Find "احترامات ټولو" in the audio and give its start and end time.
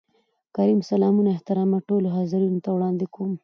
1.31-2.07